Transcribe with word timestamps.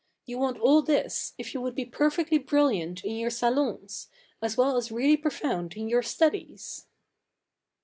You 0.25 0.39
want 0.39 0.57
all 0.59 0.81
this, 0.81 1.33
if 1.37 1.53
you 1.53 1.61
would 1.61 1.75
be 1.75 1.85
perfectly 1.85 2.39
brilliant 2.39 3.05
in 3.05 3.17
your 3.17 3.29
sa/ons, 3.29 4.07
as 4.41 4.57
well 4.57 4.75
as 4.75 4.91
really 4.91 5.15
profound 5.15 5.75
in 5.75 5.89
your 5.89 6.01
studies.' 6.01 6.87